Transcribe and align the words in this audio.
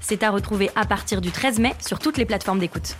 C'est 0.00 0.22
à 0.22 0.30
retrouver 0.30 0.70
à 0.74 0.84
partir 0.84 1.20
du 1.20 1.30
13 1.30 1.58
mai 1.58 1.74
sur 1.80 1.98
toutes 1.98 2.16
les 2.16 2.24
plateformes 2.24 2.58
d'écoute. 2.58 2.96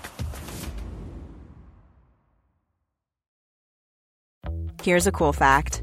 Here's 4.83 5.07
a 5.07 5.13
cool 5.13 5.33
fact 5.35 5.83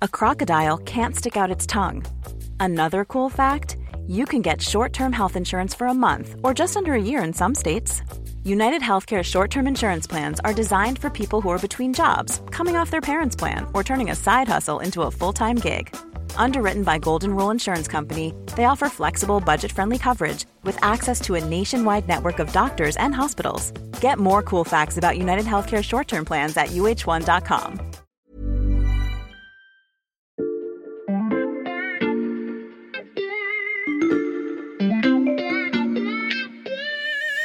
a 0.00 0.08
crocodile 0.08 0.78
can't 0.78 1.14
stick 1.14 1.36
out 1.36 1.50
its 1.50 1.64
tongue. 1.66 2.02
Another 2.58 3.04
cool 3.04 3.30
fact 3.30 3.76
you 4.08 4.24
can 4.24 4.42
get 4.42 4.60
short 4.60 4.92
term 4.92 5.12
health 5.12 5.36
insurance 5.36 5.74
for 5.74 5.86
a 5.86 5.94
month 5.94 6.34
or 6.42 6.52
just 6.52 6.76
under 6.76 6.92
a 6.94 7.02
year 7.02 7.22
in 7.22 7.32
some 7.32 7.54
states. 7.54 8.02
United 8.44 8.82
Healthcare 8.82 9.22
short 9.22 9.50
term 9.50 9.68
insurance 9.68 10.08
plans 10.08 10.40
are 10.40 10.52
designed 10.52 10.98
for 10.98 11.08
people 11.08 11.40
who 11.40 11.50
are 11.50 11.58
between 11.58 11.94
jobs, 11.94 12.40
coming 12.50 12.76
off 12.76 12.90
their 12.90 13.00
parents' 13.00 13.36
plan, 13.36 13.66
or 13.72 13.84
turning 13.84 14.10
a 14.10 14.16
side 14.16 14.48
hustle 14.48 14.80
into 14.80 15.02
a 15.02 15.10
full 15.10 15.32
time 15.32 15.56
gig. 15.56 15.94
Underwritten 16.36 16.82
by 16.82 16.98
Golden 16.98 17.34
Rule 17.34 17.50
Insurance 17.50 17.88
Company, 17.88 18.34
they 18.56 18.64
offer 18.64 18.88
flexible, 18.88 19.40
budget 19.40 19.72
friendly 19.72 19.98
coverage 19.98 20.44
with 20.64 20.76
access 20.82 21.20
to 21.20 21.36
a 21.36 21.44
nationwide 21.44 22.06
network 22.06 22.38
of 22.38 22.52
doctors 22.52 22.96
and 22.96 23.14
hospitals. 23.14 23.70
Get 24.00 24.18
more 24.18 24.42
cool 24.42 24.64
facts 24.64 24.98
about 24.98 25.16
United 25.16 25.46
Healthcare 25.46 25.82
short 25.82 26.08
term 26.08 26.24
plans 26.24 26.56
at 26.56 26.68
uh1.com. 26.68 27.80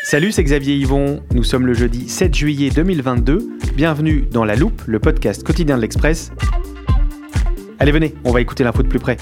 Salut, 0.04 0.32
c'est 0.32 0.44
Xavier 0.44 0.76
Yvon. 0.78 1.22
Nous 1.34 1.44
sommes 1.44 1.68
le 1.68 1.74
jeudi 1.74 2.08
7 2.08 2.34
juillet 2.34 2.70
2022. 2.70 3.58
Bienvenue 3.76 4.26
dans 4.32 4.46
La 4.46 4.56
Loupe, 4.56 4.82
le 4.88 5.00
podcast 5.00 5.44
quotidien 5.44 5.76
de 5.76 5.82
l'Express. 5.82 6.32
Allez, 7.80 7.92
venez, 7.92 8.16
on 8.24 8.32
va 8.32 8.42
écouter 8.42 8.64
l'info 8.64 8.82
de 8.82 8.88
plus 8.88 8.98
près. 8.98 9.18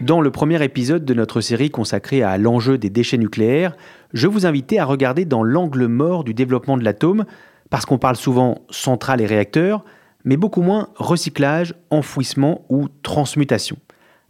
Dans 0.00 0.22
le 0.22 0.30
premier 0.30 0.64
épisode 0.64 1.04
de 1.04 1.12
notre 1.12 1.42
série 1.42 1.68
consacrée 1.68 2.22
à 2.22 2.38
l'enjeu 2.38 2.78
des 2.78 2.88
déchets 2.88 3.18
nucléaires, 3.18 3.76
je 4.14 4.28
vous 4.28 4.46
invitais 4.46 4.78
à 4.78 4.86
regarder 4.86 5.26
dans 5.26 5.42
l'angle 5.42 5.88
mort 5.88 6.24
du 6.24 6.32
développement 6.32 6.78
de 6.78 6.84
l'atome, 6.84 7.26
parce 7.68 7.84
qu'on 7.84 7.98
parle 7.98 8.16
souvent 8.16 8.62
centrale 8.70 9.20
et 9.20 9.26
réacteur, 9.26 9.84
mais 10.24 10.38
beaucoup 10.38 10.62
moins 10.62 10.88
recyclage, 10.96 11.74
enfouissement 11.90 12.64
ou 12.70 12.88
transmutation. 13.02 13.76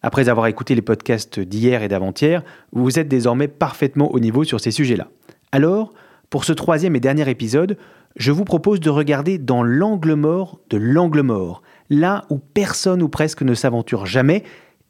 Après 0.03 0.29
avoir 0.29 0.49
écouté 0.49 0.75
les 0.75 0.83
podcasts 0.83 1.39
d'hier 1.39 1.85
et 1.85 1.89
d'avant-hier, 1.89 2.43
vous 2.73 2.99
êtes 2.99 3.09
désormais 3.09 3.49
parfaitement 3.49 4.11
au 4.13 4.19
niveau 4.19 4.43
sur 4.43 4.61
ces 4.61 4.73
sujets-là. 4.73 5.07
Alors, 5.53 5.93
pour 6.31 6.45
ce 6.45 6.53
troisième 6.53 6.97
et 6.97 7.01
dernier 7.01 7.31
épisode, 7.31 7.79
je 8.17 8.33
vous 8.33 8.45
propose 8.45 8.81
de 8.81 8.91
regarder 8.91 9.39
dans 9.39 9.63
l'angle 9.63 10.15
mort 10.15 10.61
de 10.71 10.79
l'angle 10.79 11.23
mort, 11.23 11.63
là 11.91 12.25
où 12.31 12.39
personne 12.39 13.03
ou 13.03 13.09
presque 13.09 13.43
ne 13.43 13.55
s'aventure 13.55 14.07
jamais 14.07 14.43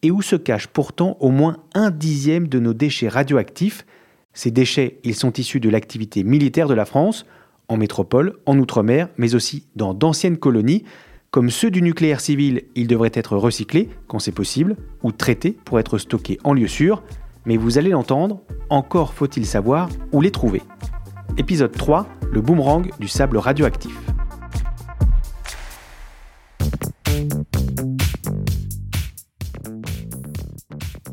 et 0.03 0.11
où 0.11 0.23
se 0.23 0.37
cache 0.37 0.69
pourtant 0.69 1.17
au 1.21 1.31
moins 1.31 1.59
un 1.75 1.91
dixième 1.91 2.49
de 2.49 2.61
nos 2.61 2.75
déchets 2.75 3.09
radioactifs. 3.09 3.85
Ces 4.33 4.51
déchets, 4.51 5.01
ils 5.03 5.15
sont 5.15 5.33
issus 5.33 5.61
de 5.61 5.69
l'activité 5.69 6.23
militaire 6.23 6.69
de 6.69 6.75
la 6.75 6.85
France, 6.85 7.27
en 7.69 7.77
métropole, 7.77 8.37
en 8.47 8.59
outre-mer, 8.59 9.09
mais 9.17 9.35
aussi 9.35 9.67
dans 9.75 9.93
d'anciennes 9.93 10.37
colonies. 10.37 10.85
Comme 11.33 11.51
ceux 11.51 11.71
du 11.71 11.83
nucléaire 11.83 12.21
civil, 12.21 12.63
ils 12.77 12.87
devraient 12.87 13.11
être 13.13 13.37
recyclés 13.37 13.89
quand 14.07 14.21
c'est 14.21 14.31
possible, 14.31 14.77
ou 15.03 15.11
traités 15.11 15.57
pour 15.65 15.81
être 15.81 15.99
stockés 15.99 16.39
en 16.45 16.53
lieu 16.53 16.69
sûr. 16.69 17.03
Mais 17.45 17.57
vous 17.57 17.79
allez 17.79 17.91
l'entendre, 17.91 18.41
encore 18.71 19.15
faut-il 19.15 19.47
savoir 19.47 19.89
où 20.13 20.21
les 20.21 20.31
trouver. 20.31 20.63
Épisode 21.39 21.73
3, 21.73 22.07
le 22.33 22.41
boomerang 22.41 22.91
du 22.99 23.09
sable 23.09 23.37
radioactif. 23.37 23.95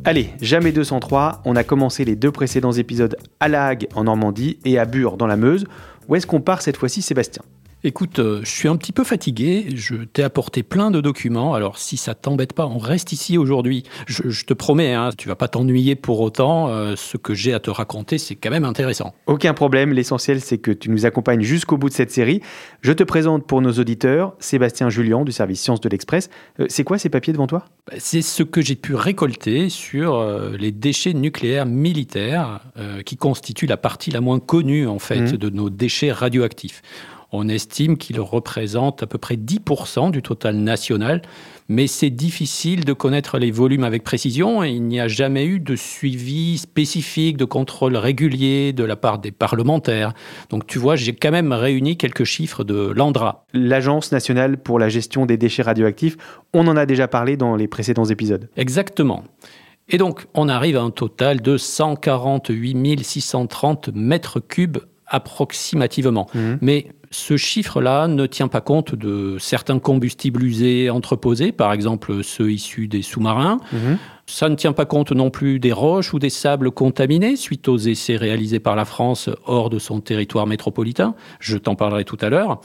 Allez, 0.06 0.29
jamais 0.41 0.72
203, 0.72 1.41
on 1.44 1.57
a 1.57 1.63
commencé 1.66 2.06
les 2.06 2.16
deux 2.16 2.31
précédents 2.31 2.72
épisodes 2.72 3.17
à 3.41 3.50
La 3.50 3.67
Hague 3.67 3.88
en 3.95 4.06
Normandie 4.06 4.59
et 4.63 4.79
à 4.79 4.85
Bure 4.85 5.17
dans 5.17 5.28
la 5.28 5.35
Meuse. 5.35 5.66
Où 6.07 6.16
est-ce 6.16 6.28
qu'on 6.28 6.41
part 6.41 6.61
cette 6.61 6.78
fois-ci 6.78 7.01
Sébastien? 7.01 7.44
Écoute, 7.86 8.20
euh, 8.20 8.40
je 8.46 8.50
suis 8.50 8.70
un 8.70 8.78
petit 8.78 8.94
peu 8.94 9.04
fatigué. 9.04 9.68
Je 9.76 9.96
t'ai 9.96 10.24
apporté 10.24 10.64
plein 10.64 10.90
de 10.90 11.02
documents. 11.02 11.54
Alors, 11.54 11.78
si 11.78 11.98
ça 11.98 12.16
t'embête 12.16 12.54
pas, 12.54 12.66
on 12.66 12.78
reste 12.78 13.12
ici 13.12 13.38
aujourd'hui. 13.38 13.84
Je, 14.08 14.46
te 14.46 14.54
promets, 14.54 14.94
hein, 14.94 15.10
tu 15.18 15.28
vas 15.28 15.36
pas 15.36 15.50
t'ennuyer 15.50 15.96
pour 15.96 16.22
autant. 16.22 16.70
Euh, 16.70 16.96
ce 16.96 17.18
que 17.18 17.34
j'ai 17.34 17.54
à 17.54 17.60
te 17.60 17.70
raconter, 17.70 18.18
c'est 18.18 18.36
quand 18.36 18.52
même 18.52 18.64
intéressant. 18.64 19.14
Aucun 19.28 19.54
problème. 19.54 19.92
L'essentiel, 19.92 20.40
c'est 20.40 20.60
que 20.60 20.72
tu 20.72 20.90
nous 20.90 21.06
accompagnes 21.06 21.42
jusqu'au 21.42 21.78
bout 21.78 21.90
de 21.90 21.94
cette 21.94 22.12
série. 22.12 22.40
Je 22.80 22.94
te 22.94 23.04
présente 23.04 23.46
pour 23.46 23.62
nos 23.62 23.74
auditeurs 23.74 24.34
Sébastien 24.40 24.90
Julien 24.90 25.26
du 25.26 25.34
service 25.34 25.62
Sciences 25.62 25.82
de 25.82 25.90
l'Express. 25.90 26.30
Euh, 26.62 26.68
c'est 26.70 26.86
quoi 26.86 26.98
ces 26.98 27.10
papiers 27.10 27.34
devant 27.34 27.48
toi? 27.48 27.66
Bah, 27.88 27.98
C'est 27.98 28.22
ce 28.22 28.44
que 28.44 28.62
j'ai 28.62 28.78
pu 28.78 28.96
récolter 28.96 29.68
sur 29.68 30.26
les 30.58 30.72
déchets 30.72 31.14
nucléaires 31.14 31.66
militaires, 31.66 32.62
qui 33.06 33.18
constituent 33.18 33.66
la 33.66 33.78
partie 33.78 34.12
la 34.12 34.22
moins 34.22 34.40
connue 34.40 34.88
en 34.88 35.00
fait 35.00 35.34
mmh. 35.34 35.38
de 35.38 35.50
nos 35.50 35.70
déchets 35.70 36.12
radioactifs. 36.12 36.82
On 37.36 37.50
estime 37.50 37.98
qu'il 37.98 38.22
représente 38.22 39.02
à 39.02 39.08
peu 39.08 39.18
près 39.18 39.36
10% 39.36 40.12
du 40.12 40.22
total 40.22 40.56
national, 40.56 41.24
mais 41.68 41.88
c'est 41.88 42.12
difficile 42.12 42.86
de 42.86 42.94
connaître 42.94 43.40
les 43.40 43.50
volumes 43.50 43.84
avec 43.84 44.04
précision 44.04 44.64
et 44.64 44.70
il 44.70 44.84
n'y 44.84 45.00
a 45.00 45.08
jamais 45.08 45.48
eu 45.48 45.60
de 45.60 45.76
suivi 45.76 46.60
spécifique, 46.60 47.36
de 47.36 47.46
contrôle 47.46 47.98
régulier 47.98 48.72
de 48.72 48.84
la 48.84 48.96
part 48.96 49.18
des 49.18 49.32
parlementaires. 49.32 50.14
Donc 50.52 50.68
tu 50.68 50.78
vois, 50.78 50.96
j'ai 50.96 51.16
quand 51.16 51.32
même 51.32 51.52
réuni 51.52 51.98
quelques 51.98 52.24
chiffres 52.24 52.64
de 52.64 52.94
l'ANDRA. 52.96 53.48
L'Agence 53.52 54.12
nationale 54.12 54.58
pour 54.58 54.78
la 54.78 54.90
gestion 54.90 55.26
des 55.26 55.36
déchets 55.36 55.64
radioactifs, 55.64 56.18
on 56.54 56.68
en 56.68 56.78
a 56.78 56.86
déjà 56.86 57.08
parlé 57.08 57.36
dans 57.36 57.56
les 57.56 57.68
précédents 57.68 58.06
épisodes. 58.06 58.48
Exactement. 58.58 59.24
Et 59.90 59.98
donc, 59.98 60.28
on 60.36 60.50
arrive 60.50 60.78
à 60.78 60.82
un 60.82 60.92
total 60.92 61.42
de 61.42 61.58
148 61.58 63.04
630 63.04 63.90
mètres 63.96 64.40
cubes 64.40 64.78
approximativement. 65.08 66.28
Mmh. 66.34 66.54
Mais 66.62 66.88
ce 67.13 67.38
chiffre-là 67.38 68.07
ne 68.07 68.25
tient 68.25 68.47
pas 68.47 68.59
compte 68.59 68.96
de 68.96 69.38
certains 69.40 69.78
combustibles 69.78 70.44
usés 70.44 70.90
entreposés, 70.90 71.51
par 71.51 71.72
exemple 71.72 72.24
ceux 72.24 72.51
issus 72.51 72.88
des 72.88 73.03
sous-marins. 73.03 73.59
Mhm. 73.72 73.97
Ça 74.25 74.50
ne 74.50 74.56
tient 74.56 74.72
pas 74.72 74.85
compte 74.85 75.12
non 75.12 75.29
plus 75.29 75.59
des 75.59 75.73
roches 75.73 76.13
ou 76.13 76.19
des 76.19 76.31
sables 76.31 76.72
contaminés 76.72 77.35
suite 77.35 77.68
aux 77.68 77.78
essais 77.78 78.16
réalisés 78.16 78.59
par 78.59 78.75
la 78.75 78.85
France 78.85 79.29
hors 79.46 79.69
de 79.69 79.79
son 79.79 80.00
territoire 80.00 80.47
métropolitain. 80.47 81.13
Je 81.40 81.57
t'en 81.57 81.75
parlerai 81.75 82.03
tout 82.03 82.18
à 82.22 82.29
l'heure. 82.29 82.62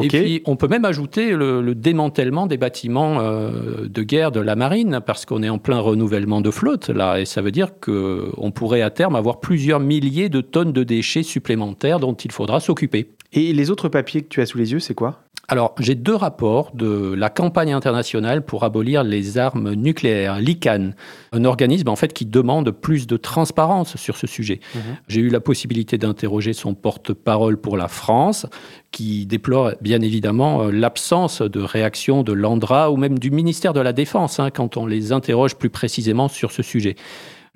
Et 0.00 0.08
puis, 0.08 0.40
on 0.46 0.54
peut 0.56 0.68
même 0.68 0.84
ajouter 0.84 1.32
le, 1.32 1.74
démantèlement 1.74 2.46
des 2.46 2.56
bâtiments 2.56 3.18
euh, 3.20 3.88
de 3.88 4.02
guerre 4.02 4.30
de 4.30 4.40
la 4.40 4.54
marine, 4.54 5.00
parce 5.04 5.26
qu'on 5.26 5.42
est 5.42 5.48
en 5.48 5.58
plein 5.58 5.80
renouvellement 5.80 6.40
de 6.40 6.50
flotte, 6.50 6.88
là. 6.88 7.20
Et 7.20 7.24
ça 7.24 7.42
veut 7.42 7.52
dire 7.52 7.80
qu'on 7.80 8.50
pourrait 8.52 8.82
à 8.82 8.90
terme 8.90 9.16
avoir 9.16 9.40
plusieurs 9.40 9.80
milliers 9.80 10.28
de 10.28 10.40
tonnes 10.40 10.72
de 10.72 10.84
déchets 10.84 11.24
supplémentaires 11.24 11.98
dont 11.98 12.14
il 12.14 12.32
faudra 12.32 12.60
s'occuper. 12.60 13.10
Et 13.32 13.52
les 13.52 13.70
autres 13.70 13.88
papiers 13.88 14.22
que 14.22 14.28
tu 14.28 14.40
as 14.40 14.46
sous 14.46 14.58
les 14.58 14.72
yeux, 14.72 14.80
c'est 14.80 14.94
quoi? 14.94 15.22
Alors, 15.50 15.74
j'ai 15.80 15.96
deux 15.96 16.14
rapports 16.14 16.70
de 16.74 17.12
la 17.12 17.28
campagne 17.28 17.72
internationale 17.72 18.44
pour 18.44 18.62
abolir 18.62 19.02
les 19.02 19.36
armes 19.36 19.74
nucléaires, 19.74 20.38
l'ICAN, 20.38 20.90
un 21.32 21.44
organisme 21.44 21.88
en 21.88 21.96
fait 21.96 22.12
qui 22.12 22.24
demande 22.24 22.70
plus 22.70 23.08
de 23.08 23.16
transparence 23.16 23.96
sur 23.96 24.16
ce 24.16 24.28
sujet. 24.28 24.60
Mhm. 24.76 24.80
J'ai 25.08 25.20
eu 25.22 25.28
la 25.28 25.40
possibilité 25.40 25.98
d'interroger 25.98 26.52
son 26.52 26.74
porte-parole 26.74 27.56
pour 27.56 27.76
la 27.76 27.88
France, 27.88 28.46
qui 28.92 29.26
déplore 29.26 29.72
bien 29.80 30.00
évidemment 30.02 30.62
euh, 30.62 30.70
l'absence 30.70 31.42
de 31.42 31.60
réaction 31.60 32.22
de 32.22 32.32
l'ANDRA 32.32 32.92
ou 32.92 32.96
même 32.96 33.18
du 33.18 33.32
ministère 33.32 33.72
de 33.72 33.80
la 33.80 33.92
Défense 33.92 34.38
hein, 34.38 34.50
quand 34.50 34.76
on 34.76 34.86
les 34.86 35.10
interroge 35.10 35.56
plus 35.56 35.70
précisément 35.70 36.28
sur 36.28 36.52
ce 36.52 36.62
sujet. 36.62 36.94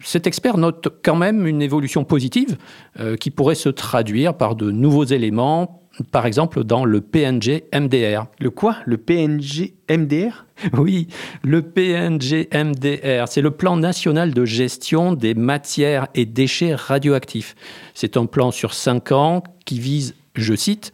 Cet 0.02 0.26
expert 0.26 0.58
note 0.58 0.88
quand 1.02 1.14
même 1.14 1.46
une 1.46 1.62
évolution 1.62 2.04
positive 2.04 2.56
euh, 2.98 3.16
qui 3.16 3.30
pourrait 3.30 3.54
se 3.54 3.68
traduire 3.68 4.36
par 4.36 4.56
de 4.56 4.70
nouveaux 4.70 5.04
éléments, 5.04 5.82
par 6.10 6.26
exemple 6.26 6.64
dans 6.64 6.84
le 6.84 7.00
PNG 7.00 7.62
MDR. 7.72 8.26
Le 8.40 8.50
quoi? 8.50 8.76
Le 8.86 8.96
PNG 8.96 9.74
MDR 9.88 10.46
Oui, 10.72 11.06
le 11.42 11.62
PNG 11.62 12.48
MDR, 12.52 13.28
c'est 13.28 13.40
le 13.40 13.52
plan 13.52 13.76
national 13.76 14.34
de 14.34 14.44
gestion 14.44 15.12
des 15.12 15.34
matières 15.34 16.08
et 16.16 16.26
déchets 16.26 16.74
radioactifs. 16.74 17.54
C'est 17.94 18.16
un 18.16 18.26
plan 18.26 18.50
sur 18.50 18.74
cinq 18.74 19.12
ans 19.12 19.44
qui 19.64 19.78
vise, 19.78 20.16
je 20.34 20.54
cite, 20.54 20.92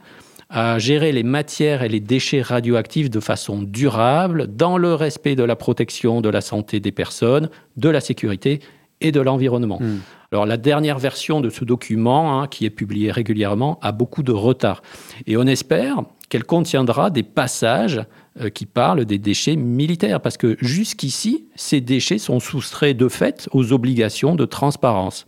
à 0.50 0.78
gérer 0.78 1.12
les 1.12 1.22
matières 1.22 1.82
et 1.82 1.88
les 1.88 2.00
déchets 2.00 2.42
radioactifs 2.42 3.08
de 3.08 3.20
façon 3.20 3.62
durable, 3.62 4.48
dans 4.48 4.76
le 4.76 4.94
respect 4.94 5.36
de 5.36 5.44
la 5.44 5.56
protection 5.56 6.20
de 6.20 6.28
la 6.28 6.40
santé 6.40 6.80
des 6.80 6.92
personnes, 6.92 7.48
de 7.76 7.88
la 7.88 8.00
sécurité 8.00 8.60
et 9.00 9.12
de 9.12 9.20
l'environnement. 9.20 9.78
Hmm. 9.80 9.98
Alors 10.32 10.46
la 10.46 10.56
dernière 10.56 10.98
version 10.98 11.40
de 11.40 11.50
ce 11.50 11.64
document, 11.64 12.40
hein, 12.40 12.46
qui 12.46 12.64
est 12.64 12.70
publié 12.70 13.10
régulièrement, 13.10 13.78
a 13.82 13.92
beaucoup 13.92 14.22
de 14.22 14.32
retard. 14.32 14.82
Et 15.26 15.36
on 15.36 15.46
espère 15.46 16.02
qu'elle 16.28 16.44
contiendra 16.44 17.10
des 17.10 17.24
passages 17.24 18.04
euh, 18.40 18.48
qui 18.48 18.64
parlent 18.64 19.04
des 19.04 19.18
déchets 19.18 19.56
militaires, 19.56 20.20
parce 20.20 20.36
que 20.36 20.56
jusqu'ici, 20.60 21.48
ces 21.56 21.80
déchets 21.80 22.18
sont 22.18 22.38
soustraits 22.38 22.96
de 22.96 23.08
fait 23.08 23.48
aux 23.52 23.72
obligations 23.72 24.36
de 24.36 24.44
transparence. 24.44 25.26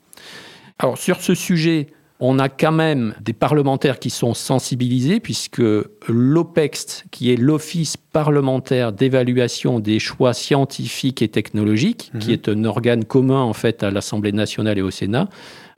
Alors 0.79 0.99
sur 0.99 1.21
ce 1.21 1.35
sujet, 1.35 1.89
on 2.25 2.39
a 2.39 2.49
quand 2.49 2.71
même 2.71 3.15
des 3.21 3.33
parlementaires 3.33 3.99
qui 3.99 4.09
sont 4.09 4.33
sensibilisés 4.33 5.19
puisque 5.19 5.63
l'OPEX, 6.07 7.05
qui 7.11 7.33
est 7.33 7.37
l'Office 7.37 7.97
parlementaire 7.97 8.93
d'évaluation 8.93 9.81
des 9.81 9.99
choix 9.99 10.33
scientifiques 10.33 11.21
et 11.21 11.27
technologiques, 11.27 12.13
qui 12.21 12.29
mhm. 12.29 12.33
est 12.33 12.49
un 12.49 12.65
organe 12.65 13.05
commun 13.05 13.43
en 13.43 13.53
fait 13.53 13.83
à 13.83 13.91
l'Assemblée 13.91 14.31
nationale 14.31 14.79
et 14.79 14.83
au 14.83 14.93
Sénat, 14.93 15.29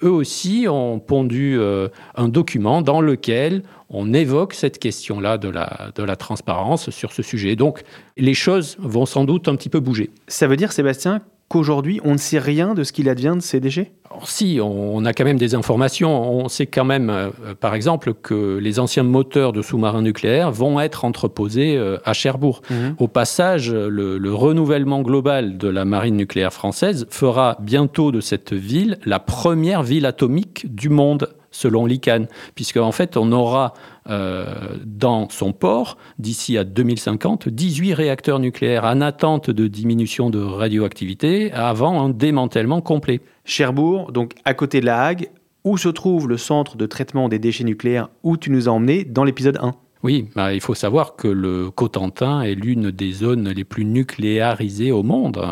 eux 0.02 0.10
aussi 0.10 0.66
ont 0.68 0.98
pondu 0.98 1.56
euh, 1.58 1.88
un 2.14 2.28
document 2.28 2.82
dans 2.82 3.00
lequel 3.00 3.62
on 3.88 4.12
évoque 4.12 4.52
cette 4.52 4.78
question-là 4.78 5.38
de 5.38 5.48
la, 5.48 5.92
de 5.94 6.02
la 6.02 6.16
transparence 6.16 6.90
sur 6.90 7.12
ce 7.12 7.22
sujet. 7.22 7.56
Donc 7.56 7.84
les 8.18 8.34
choses 8.34 8.76
vont 8.80 9.06
sans 9.06 9.24
doute 9.24 9.48
un 9.48 9.56
petit 9.56 9.70
peu 9.70 9.80
bouger. 9.80 10.10
Ça 10.28 10.46
veut 10.46 10.56
dire, 10.56 10.72
Sébastien, 10.72 11.22
qu'aujourd'hui, 11.48 12.00
on 12.04 12.12
ne 12.12 12.18
sait 12.18 12.38
rien 12.38 12.74
de 12.74 12.84
ce 12.84 12.92
qu'il 12.92 13.08
advient 13.08 13.34
de 13.36 13.42
ces 13.42 13.60
déchets? 13.60 13.92
Si, 14.24 14.60
on 14.62 15.04
a 15.04 15.12
quand 15.12 15.24
même 15.24 15.38
des 15.38 15.54
informations. 15.54 16.32
On 16.32 16.48
sait 16.48 16.66
quand 16.66 16.84
même, 16.84 17.10
euh, 17.10 17.30
par 17.58 17.74
exemple, 17.74 18.14
que 18.14 18.58
les 18.58 18.78
anciens 18.78 19.02
moteurs 19.02 19.52
de 19.52 19.60
sous-marins 19.60 20.02
nucléaires 20.02 20.52
vont 20.52 20.78
être 20.78 21.04
entreposés 21.04 21.76
euh, 21.76 21.98
à 22.04 22.12
Cherbourg. 22.12 22.62
Mhm. 22.70 22.94
Au 22.98 23.08
passage, 23.08 23.72
le, 23.72 24.18
le, 24.18 24.34
renouvellement 24.34 25.02
global 25.02 25.58
de 25.58 25.68
la 25.68 25.84
marine 25.84 26.16
nucléaire 26.16 26.52
française 26.52 27.06
fera 27.10 27.56
bientôt 27.60 28.12
de 28.12 28.20
cette 28.20 28.52
ville 28.52 28.98
la 29.04 29.18
première 29.18 29.82
ville 29.82 30.06
atomique 30.06 30.72
du 30.72 30.88
monde 30.88 31.28
selon 31.54 31.86
l'ICANN, 31.86 32.26
puisque 32.54 32.76
en 32.76 32.92
fait 32.92 33.16
on 33.16 33.32
aura 33.32 33.72
euh, 34.10 34.44
dans 34.84 35.28
son 35.30 35.52
port, 35.52 35.96
d'ici 36.18 36.58
à 36.58 36.64
2050, 36.64 37.48
18 37.48 37.94
réacteurs 37.94 38.40
nucléaires 38.40 38.84
en 38.84 39.00
attente 39.00 39.50
de 39.50 39.66
diminution 39.66 40.28
de 40.28 40.40
radioactivité 40.40 41.52
avant 41.52 42.04
un 42.04 42.10
démantèlement 42.10 42.80
complet. 42.80 43.20
Cherbourg, 43.44 44.12
donc 44.12 44.32
à 44.44 44.54
côté 44.54 44.80
de 44.80 44.86
la 44.86 45.04
Hague, 45.04 45.30
où 45.64 45.78
se 45.78 45.88
trouve 45.88 46.28
le 46.28 46.36
centre 46.36 46.76
de 46.76 46.86
traitement 46.86 47.28
des 47.28 47.38
déchets 47.38 47.64
nucléaires 47.64 48.08
où 48.22 48.36
tu 48.36 48.50
nous 48.50 48.68
as 48.68 48.72
emmenés 48.72 49.04
dans 49.04 49.24
l'épisode 49.24 49.58
1 49.62 49.74
oui, 50.04 50.28
bah, 50.36 50.52
il 50.52 50.60
faut 50.60 50.74
savoir 50.74 51.16
que 51.16 51.28
le 51.28 51.70
Cotentin 51.70 52.42
est 52.42 52.54
l'une 52.54 52.90
des 52.90 53.12
zones 53.12 53.48
les 53.48 53.64
plus 53.64 53.86
nucléarisées 53.86 54.92
au 54.92 55.02
monde. 55.02 55.42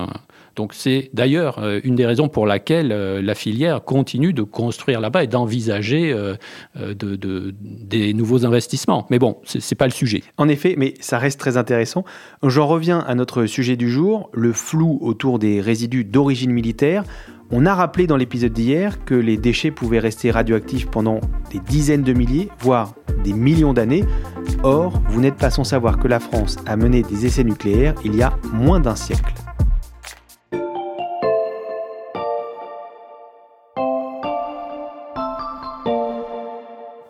Donc 0.56 0.74
c'est 0.74 1.10
d'ailleurs 1.14 1.58
euh, 1.58 1.80
une 1.84 1.94
des 1.94 2.06
raisons 2.06 2.28
pour 2.28 2.46
laquelle 2.46 2.92
euh, 2.92 3.22
la 3.22 3.34
filière 3.34 3.82
continue 3.82 4.32
de 4.32 4.42
construire 4.42 5.00
là-bas 5.00 5.24
et 5.24 5.26
d'envisager 5.26 6.12
euh, 6.12 6.34
des 6.74 8.14
nouveaux 8.14 8.44
investissements. 8.44 9.06
Mais 9.10 9.18
bon, 9.18 9.38
ce 9.44 9.58
n'est 9.58 9.76
pas 9.76 9.86
le 9.86 9.92
sujet. 9.92 10.22
En 10.36 10.48
effet, 10.48 10.74
mais 10.76 10.94
ça 11.00 11.18
reste 11.18 11.40
très 11.40 11.56
intéressant. 11.56 12.04
J'en 12.42 12.66
reviens 12.66 13.00
à 13.00 13.14
notre 13.14 13.46
sujet 13.46 13.76
du 13.76 13.90
jour, 13.90 14.30
le 14.32 14.52
flou 14.52 14.98
autour 15.00 15.38
des 15.38 15.60
résidus 15.60 16.04
d'origine 16.04 16.50
militaire. 16.50 17.04
On 17.54 17.66
a 17.66 17.74
rappelé 17.74 18.06
dans 18.06 18.16
l'épisode 18.16 18.52
d'hier 18.52 19.04
que 19.04 19.14
les 19.14 19.36
déchets 19.36 19.70
pouvaient 19.70 19.98
rester 19.98 20.30
radioactifs 20.30 20.86
pendant 20.86 21.20
des 21.50 21.58
dizaines 21.58 22.02
de 22.02 22.14
milliers, 22.14 22.48
voire 22.58 22.94
des 23.24 23.34
millions 23.34 23.74
d'années. 23.74 24.04
Or, 24.62 25.02
vous 25.10 25.20
n'êtes 25.20 25.36
pas 25.36 25.50
sans 25.50 25.64
savoir 25.64 25.98
que 25.98 26.08
la 26.08 26.18
France 26.18 26.56
a 26.64 26.76
mené 26.76 27.02
des 27.02 27.26
essais 27.26 27.44
nucléaires 27.44 27.94
il 28.04 28.16
y 28.16 28.22
a 28.22 28.38
moins 28.54 28.80
d'un 28.80 28.96
siècle. 28.96 29.34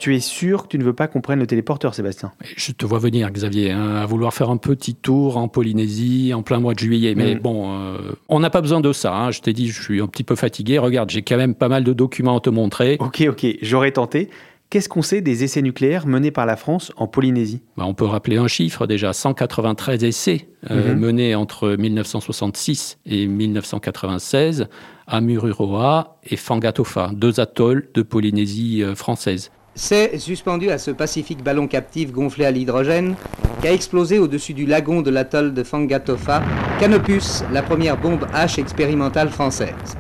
Tu 0.02 0.16
es 0.16 0.20
sûr 0.20 0.64
que 0.64 0.66
tu 0.66 0.78
ne 0.78 0.82
veux 0.82 0.94
pas 0.94 1.06
qu'on 1.06 1.20
prenne 1.20 1.38
le 1.38 1.46
téléporteur, 1.46 1.94
Sébastien? 1.94 2.32
Je 2.56 2.72
te 2.72 2.84
vois 2.84 2.98
venir, 2.98 3.30
Xavier, 3.30 3.70
hein, 3.70 3.94
à 3.94 4.04
vouloir 4.04 4.34
faire 4.34 4.50
un 4.50 4.56
petit 4.56 4.96
tour 4.96 5.36
en 5.36 5.46
Polynésie 5.46 6.32
en 6.34 6.42
plein 6.42 6.58
mois 6.58 6.74
de 6.74 6.80
juillet. 6.80 7.14
Mais 7.14 7.36
mm. 7.36 7.38
bon, 7.38 7.72
euh, 7.72 7.98
on 8.28 8.40
n'a 8.40 8.50
pas 8.50 8.62
besoin 8.62 8.80
de 8.80 8.92
ça. 8.92 9.14
Hein. 9.14 9.30
Je 9.30 9.40
t'ai 9.40 9.52
dit, 9.52 9.68
je 9.68 9.80
suis 9.80 10.00
un 10.00 10.08
petit 10.08 10.24
peu 10.24 10.34
fatigué. 10.34 10.78
Regarde, 10.78 11.08
j'ai 11.08 11.22
quand 11.22 11.36
même 11.36 11.54
pas 11.54 11.68
mal 11.68 11.84
de 11.84 11.92
documents 11.92 12.38
à 12.38 12.40
te 12.40 12.50
montrer. 12.50 12.96
Ok, 12.98 13.22
ok, 13.28 13.46
j'aurais 13.62 13.92
tenté. 13.92 14.28
Qu'est-ce 14.70 14.88
qu'on 14.88 15.02
sait 15.02 15.20
des 15.20 15.44
essais 15.44 15.62
nucléaires 15.62 16.08
menés 16.08 16.32
par 16.32 16.46
la 16.46 16.56
France 16.56 16.90
en 16.96 17.06
Polynésie? 17.06 17.62
Bah, 17.76 17.84
On 17.86 17.94
peut 17.94 18.04
rappeler 18.04 18.38
un 18.38 18.48
chiffre 18.48 18.88
déjà, 18.88 19.12
193 19.12 20.02
essais 20.02 20.48
euh, 20.68 20.94
mm-hmm. 20.94 20.98
menés 20.98 21.34
entre 21.36 21.76
1966 21.76 22.98
et 23.06 23.28
1996 23.28 24.66
à 25.06 25.20
Mururoa 25.20 26.18
et 26.24 26.36
Fangatofa, 26.36 27.12
deux 27.14 27.38
atolls 27.38 27.88
de 27.94 28.02
Polynésie 28.02 28.82
euh, 28.82 28.96
française. 28.96 29.52
C'est 29.74 30.18
suspendu 30.18 30.68
à 30.68 30.76
ce 30.76 30.90
pacifique 30.90 31.42
ballon 31.42 31.66
captif 31.66 32.12
gonflé 32.12 32.44
à 32.44 32.50
l'hydrogène 32.50 33.14
qu'a 33.62 33.72
explosé 33.72 34.18
au-dessus 34.18 34.52
du 34.52 34.66
lagon 34.66 35.00
de 35.00 35.10
l'atoll 35.10 35.54
de 35.54 35.62
Fangatofa 35.62 36.42
Canopus, 36.78 37.42
la 37.50 37.62
première 37.62 37.96
bombe 37.96 38.26
H 38.34 38.60
expérimentale 38.60 39.30
française. 39.30 39.96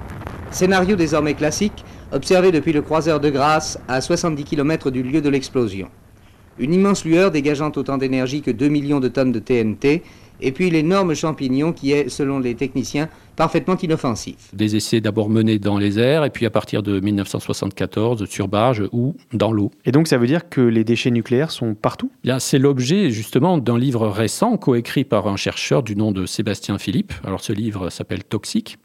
Scénario 0.50 0.94
désormais 0.94 1.32
classique, 1.32 1.86
observé 2.12 2.52
depuis 2.52 2.74
le 2.74 2.82
croiseur 2.82 3.18
de 3.18 3.30
Grasse 3.30 3.78
à 3.88 4.02
70 4.02 4.44
km 4.44 4.90
du 4.90 5.02
lieu 5.02 5.22
de 5.22 5.30
l'explosion. 5.30 5.88
Une 6.58 6.74
immense 6.74 7.06
lueur 7.06 7.30
dégageant 7.30 7.72
autant 7.74 7.96
d'énergie 7.96 8.42
que 8.42 8.50
2 8.50 8.68
millions 8.68 9.00
de 9.00 9.08
tonnes 9.08 9.32
de 9.32 9.38
TNT, 9.38 10.02
et 10.42 10.52
puis 10.52 10.70
l'énorme 10.70 11.14
champignon 11.14 11.72
qui 11.72 11.92
est, 11.92 12.08
selon 12.08 12.38
les 12.38 12.54
techniciens, 12.54 13.08
parfaitement 13.36 13.76
inoffensif. 13.76 14.50
Des 14.52 14.76
essais 14.76 15.00
d'abord 15.00 15.30
menés 15.30 15.58
dans 15.58 15.78
les 15.78 15.98
airs 15.98 16.24
et 16.24 16.30
puis 16.30 16.44
à 16.46 16.50
partir 16.50 16.82
de 16.82 17.00
1974 17.00 18.26
sur 18.26 18.48
barge 18.48 18.82
ou 18.92 19.14
dans 19.32 19.52
l'eau. 19.52 19.70
Et 19.84 19.92
donc 19.92 20.08
ça 20.08 20.18
veut 20.18 20.26
dire 20.26 20.48
que 20.48 20.60
les 20.60 20.84
déchets 20.84 21.10
nucléaires 21.10 21.50
sont 21.50 21.74
partout? 21.74 22.10
Bien, 22.22 22.38
c'est 22.38 22.58
l'objet 22.58 23.10
justement 23.10 23.58
d'un 23.58 23.78
livre 23.78 24.08
récent 24.08 24.56
coécrit 24.56 25.04
par 25.04 25.28
un 25.28 25.36
chercheur 25.36 25.82
du 25.82 25.96
nom 25.96 26.12
de 26.12 26.26
Sébastien 26.26 26.78
Philippe. 26.78 27.12
Alors 27.24 27.40
ce 27.40 27.52
livre 27.52 27.90
s'appelle 27.90 28.24
Toxique. 28.24 28.78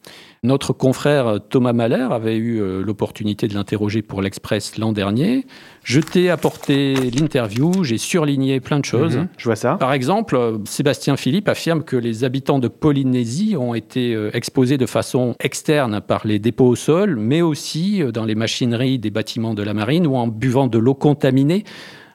Notre 0.44 0.74
confrère 0.74 1.39
Thomas 1.50 1.74
Mahler 1.74 2.07
avait 2.12 2.38
eu 2.38 2.62
euh, 2.62 2.84
l'opportunité 2.84 3.48
de 3.48 3.54
l'interroger 3.54 4.01
pour 4.01 4.22
l'Express 4.22 4.78
l'an 4.78 4.92
dernier. 4.92 5.45
Je 5.84 6.00
t'ai 6.00 6.30
apporté 6.30 6.94
l'interview, 6.95 7.84
j'ai 7.84 7.98
surligné 7.98 8.60
plein 8.60 8.80
de 8.80 8.86
choses. 8.86 9.18
Mhm, 9.18 9.28
je 9.38 9.45
vois 9.45 9.56
ça. 9.56 9.75
Par 9.75 9.94
exemple, 9.94 10.60
Sébastien 10.66 11.18
Philippe 11.18 11.50
affirme 11.50 11.84
que 11.84 11.95
les 11.95 12.24
habitants 12.24 12.60
de 12.60 12.68
Polynésie 12.68 13.56
ont 13.57 13.74
été 13.74 14.13
euh, 14.13 14.30
exposés 14.34 14.78
de 14.78 14.86
façon 14.86 15.36
externe 15.39 16.01
par 16.01 16.28
les 16.28 16.39
dépôts 16.39 16.68
au 16.68 16.75
sol, 16.75 17.16
mais 17.18 17.42
aussi 17.42 18.04
euh, 18.04 18.12
dans 18.12 18.25
les 18.25 18.36
machineries 18.36 19.00
des 19.00 19.12
bâtiments 19.12 19.53
de 19.53 19.63
la 19.63 19.74
marine 19.74 20.08
ou 20.08 20.15
en 20.15 20.27
buvant 20.27 20.67
de 20.67 20.77
l'eau 20.77 20.94
contaminée. 20.94 21.63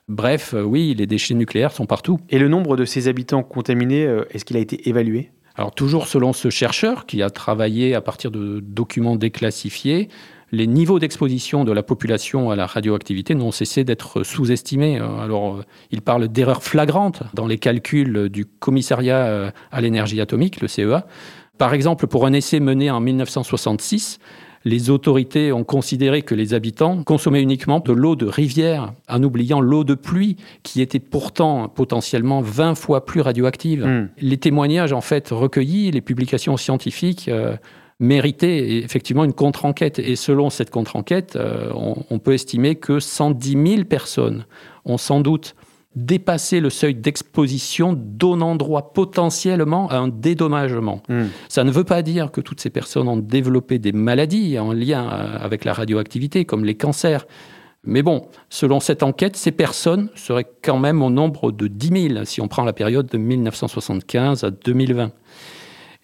Bref, 0.09 0.53
euh, 0.55 0.63
oui, 0.63 0.95
les 0.97 1.07
déchets 1.07 1.35
nucléaires 1.35 1.73
sont 1.73 1.87
partout. 1.87 2.19
Et 2.29 2.39
le 2.39 2.49
nombre 2.49 2.77
de 2.77 2.85
ces 2.85 3.09
habitants 3.09 3.43
contaminés, 3.43 4.05
euh, 4.05 4.25
est-ce 4.31 4.45
qu'il 4.45 4.57
a 4.57 4.61
été 4.61 4.89
évalué? 4.89 5.31
Alors 5.57 5.75
toujours 5.75 6.07
selon 6.07 6.33
ce 6.33 6.51
chercheur 6.51 7.07
qui 7.07 7.23
a 7.23 7.31
travaillé 7.31 7.95
à 7.95 8.01
partir 8.01 8.31
de 8.31 8.61
documents 8.61 9.17
déclassifiés, 9.17 10.09
les 10.51 10.67
niveaux 10.67 10.99
d'exposition 10.99 11.65
de 11.65 11.73
la 11.73 11.83
population 11.83 12.51
à 12.51 12.57
la 12.57 12.67
radioactivité 12.67 13.35
n'ont 13.35 13.53
cessé 13.53 13.85
d'être 13.85 14.23
sous-estimés. 14.23 14.99
Alors, 14.99 15.63
il 15.91 16.03
parle 16.03 16.29
d'erreurs 16.29 16.63
flagrantes 16.63 17.23
dans 17.33 17.47
les 17.47 17.57
calculs 17.57 18.29
du 18.29 18.45
commissariat 18.45 19.51
à 19.71 19.81
l'énergie 19.81 20.21
atomique, 20.21 20.61
le 20.61 20.69
CEA, 20.69 21.07
par 21.59 21.75
exemple, 21.75 22.07
pour 22.07 22.27
un 22.27 22.33
essai 22.33 22.61
mené 22.61 22.91
en 22.91 23.01
1966, 23.01 24.19
les 24.65 24.91
autorités 24.91 25.53
ont 25.53 25.65
considéré 25.65 26.23
que 26.23 26.35
les 26.35 26.55
habitants 26.55 27.03
consommaient 27.03 27.43
uniquement 27.43 27.81
de 27.81 27.93
l'eau 27.93 28.17
de 28.17 28.27
rivière, 28.27 28.93
en 29.09 29.23
oubliant 29.23 29.61
l'eau 29.61 29.85
de 29.85 29.95
pluie, 29.95 30.37
qui 30.63 30.81
était 30.81 31.01
pourtant 31.01 31.69
potentiellement 31.69 32.41
20 32.41 32.75
fois 32.75 33.05
plus 33.05 33.21
radioactive. 33.21 33.85
Hmm. 33.85 34.09
Les 34.19 34.39
témoignages, 34.39 34.93
en 34.93 35.01
fait, 35.01 35.29
recueillis, 35.31 35.91
les 35.91 36.01
publications 36.01 36.57
scientifiques, 36.57 37.29
euh, 37.29 37.57
méritaient 38.03 38.79
effectivement 38.79 39.25
une 39.25 39.33
contre-enquête. 39.33 39.99
Et 39.99 40.17
selon 40.17 40.51
cette 40.51 40.71
contre-enquête, 40.71 41.37
euh, 41.37 41.71
on, 41.75 42.19
peut 42.19 42.35
estimer 42.35 42.75
que 42.75 43.01
110 43.01 43.75
000 43.77 43.85
personnes 43.85 44.45
ont 44.85 44.99
sans 44.99 45.21
doute 45.21 45.55
dépasser 45.95 46.61
le 46.61 46.71
seuil 46.71 46.95
d'exposition, 46.95 47.93
donnant 47.93 48.57
droit 48.57 48.93
potentiellement 48.93 49.89
à 49.89 49.97
un 49.97 50.09
dédommagement. 50.09 51.03
Hmm. 51.09 51.27
Ça 51.49 51.65
ne 51.65 51.71
veut 51.71 51.85
pas 51.85 52.03
dire 52.03 52.31
que 52.31 52.41
toutes 52.41 52.61
ces 52.61 52.71
personnes 52.71 53.09
ont 53.09 53.17
développé 53.17 53.79
des 53.79 53.93
maladies 53.93 54.59
en 54.59 54.73
lien 54.73 55.09
euh, 55.13 55.37
avec 55.41 55.65
la 55.65 55.73
radioactivité, 55.73 56.45
comme 56.45 56.65
les 56.65 56.77
cancers. 56.77 57.27
Mais 57.85 58.03
bon, 58.03 58.29
selon 58.49 58.81
cette 58.81 59.03
enquête, 59.03 59.37
ces 59.37 59.51
personnes 59.51 60.09
seraient 60.15 60.47
quand 60.63 60.79
même 60.79 61.03
au 61.03 61.11
nombre 61.11 61.51
de 61.51 61.67
10 61.67 62.11
000 62.15 62.25
si 62.25 62.41
on 62.41 62.49
prend 62.49 62.65
la 62.65 62.73
période 62.73 63.07
de 63.07 63.19
1975 63.19 64.45
à 64.45 64.51
2020. 64.51 65.11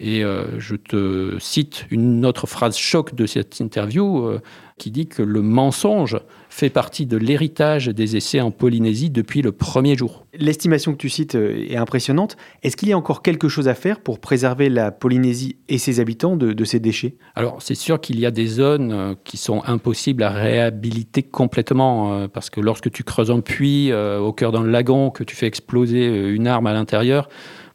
Et 0.01 0.23
euh, 0.23 0.61
je 0.61 0.77
te 0.77 1.37
cite 1.41 1.87
une 1.91 2.25
autre 2.25 2.47
phrase 2.47 2.77
choc 2.77 3.17
de 3.17 3.27
cette 3.27 3.59
interview 3.59 4.27
euh, 4.27 4.41
qui 4.79 4.93
dit 4.93 5.09
que 5.09 5.23
le 5.23 5.43
mensonge 5.43 6.17
fait 6.51 6.71
partie 6.71 7.05
de 7.05 7.17
l'héritage 7.17 7.87
des 7.89 8.17
essais 8.17 8.41
en 8.41 8.53
Polynésie 8.53 9.11
depuis 9.11 9.43
le 9.43 9.51
premier 9.51 9.97
jour. 9.97 10.25
L'estimation 10.35 10.93
que 10.93 10.99
tu 10.99 11.09
cites 11.09 11.35
euh, 11.35 11.67
est 11.69 11.77
impressionnante. 11.77 12.37
Est-ce 12.63 12.77
qu'il 12.77 12.89
y 12.89 12.93
a 12.93 12.97
encore 12.97 13.23
quelque 13.23 13.49
chose 13.49 13.67
à 13.67 13.75
faire 13.75 13.99
pour 13.99 14.21
préserver 14.21 14.69
la 14.69 14.93
Polynésie 14.93 15.57
et 15.69 15.79
ses 15.79 15.99
habitants 15.99 16.37
de, 16.37 16.65
ces 16.65 16.79
déchets? 16.79 17.17
Alors 17.35 17.61
c'est 17.61 17.75
sûr 17.75 18.01
qu'il 18.01 18.21
y 18.21 18.27
a 18.27 18.31
des 18.31 18.47
zones 18.47 19.17
qui 19.25 19.37
sont 19.37 19.65
impossibles 19.67 20.23
à 20.23 20.31
réhabiliter 20.31 21.25
complètement 21.25 22.29
parce 22.29 22.51
que 22.51 22.61
lorsque 22.61 22.91
tu 22.91 23.03
creuses 23.03 23.33
un 23.33 23.41
puits 23.41 23.93
au 23.93 24.33
cœur 24.33 24.53
d'un 24.53 24.65
lagon, 24.65 25.11
que 25.11 25.25
tu 25.25 25.35
fais 25.35 25.47
exploser 25.47 26.07
une 26.07 26.47
arme 26.47 26.67
à 26.67 26.73
l'intérieur, 26.73 27.29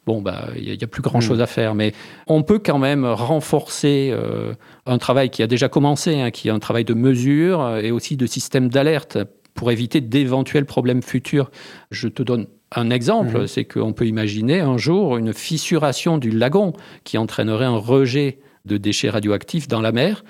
bon, 0.06 0.20
bah, 0.20 0.48
il 0.56 0.64
n'y 0.64 0.84
a, 0.84 0.86
plus 0.86 1.02
grand-chose 1.02 1.38
hmm. 1.38 1.42
à 1.42 1.46
faire. 1.46 1.74
Mais 1.74 1.92
on 2.26 2.42
peut 2.42 2.58
quand 2.58 2.78
même 2.78 3.04
renforcer 3.04 4.10
euh, 4.12 4.54
un 4.86 4.98
travail 4.98 5.30
qui 5.30 5.42
a 5.42 5.46
déjà 5.46 5.68
commencé, 5.68 6.20
hein, 6.20 6.30
qui 6.30 6.48
est 6.48 6.52
un 6.52 6.58
travail 6.58 6.84
de 6.84 6.94
mesure 6.94 7.60
euh, 7.62 7.80
et 7.80 7.90
aussi 7.90 8.16
de 8.16 8.26
système 8.26 8.68
d'alerte 8.68 9.18
pour 9.54 9.70
éviter 9.70 10.00
d'éventuels 10.00 10.66
problèmes 10.66 11.02
futurs. 11.02 11.50
Je 11.90 12.08
te 12.08 12.22
donne 12.22 12.46
un 12.72 12.90
exemple, 12.90 13.42
hmm. 13.42 13.46
c'est 13.46 13.64
qu'on 13.64 13.92
peut 13.92 14.06
imaginer 14.06 14.60
un 14.60 14.76
jour 14.76 15.16
une 15.16 15.32
fissuration 15.32 16.18
du 16.18 16.30
lagon 16.30 16.72
qui 17.04 17.18
entraînerait 17.18 17.66
un 17.66 17.76
rejet 17.76 18.38
de 18.64 18.76
déchets 18.76 19.10
radioactifs 19.10 19.68
dans 19.68 19.80
la 19.80 19.92
mer, 19.92 20.24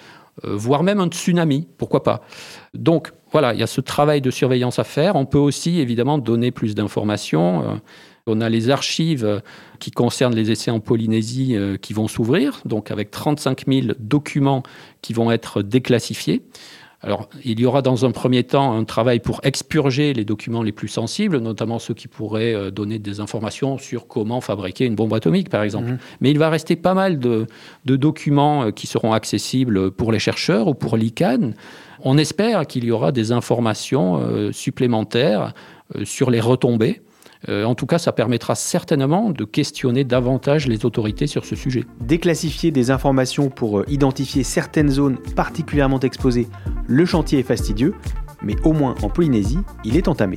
euh, 0.45 0.57
voire 0.57 0.83
même 0.83 1.00
un 1.00 1.07
tsunami, 1.07 1.69
pourquoi 1.78 2.02
pas. 2.02 2.21
Donc 2.75 3.12
voilà, 3.33 3.54
il 3.54 3.61
y 3.61 3.62
a 3.62 3.66
ce 3.66 3.81
travail 3.81 4.21
de 4.21 4.31
surveillance 4.31 4.78
à 4.78 4.85
faire. 4.85 5.16
On 5.16 5.25
peut 5.25 5.38
aussi 5.38 5.81
évidemment 5.81 6.19
donner 6.19 6.50
plus 6.50 6.75
d'informations. 6.75 7.81
On 8.26 8.40
a 8.40 8.49
les 8.49 8.71
archives 8.71 9.43
qui 9.81 9.90
concernent 9.90 10.35
les 10.35 10.50
essais 10.50 10.71
en 10.71 10.81
Polynésie 10.81 11.57
euh, 11.57 11.76
qui 11.76 11.93
vont 11.93 12.09
s'ouvrir, 12.09 12.62
donc 12.64 12.90
avec 12.90 13.11
35 13.11 13.64
000 13.69 13.87
documents 13.99 14.62
qui 15.02 15.12
vont 15.12 15.31
être 15.31 15.61
déclassifiés. 15.61 16.40
Alors, 17.02 17.28
il 17.45 17.61
y 17.61 17.66
aura 17.66 17.83
dans 17.83 18.07
un 18.07 18.12
premier 18.12 18.43
temps 18.43 18.73
un 18.73 18.85
travail 18.85 19.21
pour 19.21 19.40
expurger 19.43 20.14
les 20.14 20.25
documents 20.25 20.62
les 20.62 20.73
plus 20.73 20.88
sensibles, 20.88 21.37
notamment 21.37 21.78
ceux 21.78 21.93
qui 21.93 22.09
pourraient 22.09 22.54
euh, 22.54 22.71
donner 22.71 22.99
des 22.99 23.21
informations 23.21 23.76
sur 23.76 24.07
comment 24.07 24.40
fabriquer 24.40 24.87
une 24.87 24.95
bombe 24.95 25.12
atomique, 25.12 25.50
par 25.50 25.62
exemple. 25.62 25.90
Mmh. 25.90 25.99
Mais 26.23 26.31
il 26.31 26.38
va 26.38 26.49
rester 26.49 26.76
pas 26.76 26.95
mal 26.95 27.19
de, 27.19 27.47
documents 27.85 28.62
euh, 28.62 28.71
qui 28.71 28.87
seront 28.87 29.12
accessibles 29.12 29.90
pour 29.90 30.12
les 30.12 30.19
chercheurs 30.19 30.66
ou 30.66 30.73
pour 30.73 30.97
l'ICANN. 30.97 31.52
On 32.00 32.16
espère 32.16 32.66
qu'il 32.66 32.87
y 32.87 32.90
aura 32.90 33.12
des 33.12 33.33
informations 33.33 34.50
supplémentaires 34.52 35.52
sur 36.04 36.31
les 36.31 36.40
retombées 36.40 37.02
euh, 37.48 37.64
en 37.64 37.74
tout 37.74 37.86
cas, 37.86 37.98
ça 37.98 38.12
permettra 38.12 38.54
certainement 38.54 39.30
de 39.30 39.44
questionner 39.44 40.04
davantage 40.04 40.66
les 40.66 40.84
autorités 40.84 41.26
sur 41.26 41.44
ce 41.44 41.56
sujet. 41.56 41.84
Déclassifier 42.00 42.70
des 42.70 42.90
informations 42.90 43.50
pour 43.50 43.80
euh, 43.80 43.84
identifier 43.88 44.42
certaines 44.42 44.90
zones 44.90 45.18
particulièrement 45.36 46.00
exposées, 46.00 46.48
le 46.86 47.04
chantier 47.04 47.38
est 47.38 47.44
fastidieux, 47.44 47.94
mais 48.42 48.56
au 48.64 48.72
moins 48.72 48.94
en 49.02 49.08
Polynésie, 49.08 49.58
il 49.84 49.96
est 49.96 50.08
entamé. 50.08 50.36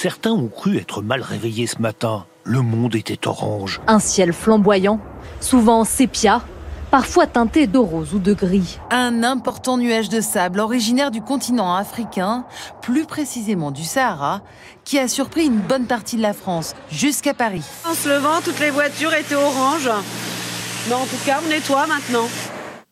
Certains 0.00 0.30
ont 0.30 0.46
cru 0.46 0.76
être 0.76 1.02
mal 1.02 1.22
réveillés 1.22 1.66
ce 1.66 1.82
matin. 1.82 2.24
Le 2.44 2.62
monde 2.62 2.94
était 2.94 3.26
orange. 3.26 3.80
Un 3.88 3.98
ciel 3.98 4.32
flamboyant, 4.32 5.00
souvent 5.40 5.82
sépia, 5.82 6.40
parfois 6.92 7.26
teinté 7.26 7.66
de 7.66 7.78
rose 7.78 8.14
ou 8.14 8.20
de 8.20 8.32
gris. 8.32 8.78
Un 8.92 9.24
important 9.24 9.76
nuage 9.76 10.08
de 10.08 10.20
sable 10.20 10.60
originaire 10.60 11.10
du 11.10 11.20
continent 11.20 11.74
africain, 11.74 12.44
plus 12.80 13.06
précisément 13.06 13.72
du 13.72 13.82
Sahara, 13.82 14.42
qui 14.84 15.00
a 15.00 15.08
surpris 15.08 15.46
une 15.46 15.58
bonne 15.58 15.86
partie 15.86 16.16
de 16.16 16.22
la 16.22 16.32
France, 16.32 16.76
jusqu'à 16.92 17.34
Paris. 17.34 17.64
En 17.84 17.94
se 17.94 18.08
levant, 18.08 18.40
toutes 18.44 18.60
les 18.60 18.70
voitures 18.70 19.14
étaient 19.14 19.34
oranges. 19.34 19.90
Mais 20.86 20.94
en 20.94 21.06
tout 21.06 21.18
cas, 21.26 21.40
on 21.44 21.48
nettoie 21.48 21.88
maintenant. 21.88 22.28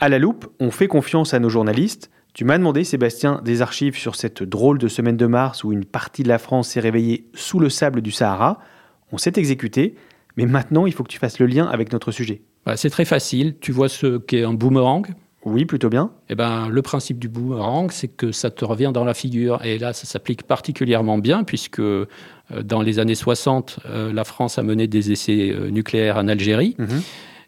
À 0.00 0.08
la 0.08 0.18
loupe, 0.18 0.48
on 0.58 0.72
fait 0.72 0.88
confiance 0.88 1.34
à 1.34 1.38
nos 1.38 1.50
journalistes 1.50 2.10
tu 2.36 2.44
m'as 2.44 2.58
demandé, 2.58 2.84
Sébastien, 2.84 3.40
des 3.42 3.62
archives 3.62 3.96
sur 3.96 4.14
cette 4.14 4.42
drôle 4.42 4.76
de 4.76 4.88
semaine 4.88 5.16
de 5.16 5.24
mars 5.24 5.64
où 5.64 5.72
une 5.72 5.86
partie 5.86 6.22
de 6.22 6.28
la 6.28 6.36
France 6.36 6.68
s'est 6.68 6.80
réveillée 6.80 7.30
sous 7.32 7.58
le 7.58 7.70
sable 7.70 8.02
du 8.02 8.10
Sahara. 8.10 8.58
On 9.10 9.16
s'est 9.16 9.32
exécuté, 9.36 9.94
mais 10.36 10.44
maintenant 10.44 10.84
il 10.84 10.92
faut 10.92 11.02
que 11.02 11.08
tu 11.08 11.18
fasses 11.18 11.38
le 11.38 11.46
lien 11.46 11.64
avec 11.64 11.94
notre 11.94 12.12
sujet. 12.12 12.42
Bah, 12.66 12.76
c'est 12.76 12.90
très 12.90 13.06
facile. 13.06 13.56
Tu 13.58 13.72
vois 13.72 13.88
ce 13.88 14.18
qu'est 14.18 14.44
un 14.44 14.52
boomerang? 14.52 15.06
Oui, 15.46 15.64
plutôt 15.64 15.88
bien. 15.88 16.10
Eh 16.28 16.34
ben, 16.34 16.68
le 16.68 16.82
principe 16.82 17.18
du 17.18 17.30
boomerang, 17.30 17.90
c'est 17.90 18.08
que 18.08 18.32
ça 18.32 18.50
te 18.50 18.66
revient 18.66 18.90
dans 18.92 19.04
la 19.04 19.14
figure. 19.14 19.64
Et 19.64 19.78
là, 19.78 19.94
ça 19.94 20.04
s'applique 20.04 20.42
particulièrement 20.42 21.16
bien, 21.16 21.42
puisque 21.42 21.80
euh, 21.80 22.06
dans 22.62 22.82
les 22.82 22.98
années 22.98 23.14
60, 23.14 23.78
euh, 23.86 24.12
la 24.12 24.24
France 24.24 24.58
a 24.58 24.62
mené 24.62 24.88
des 24.88 25.10
essais 25.10 25.52
euh, 25.52 25.70
nucléaires 25.70 26.18
en 26.18 26.28
Algérie. 26.28 26.74
Mhm. 26.78 27.00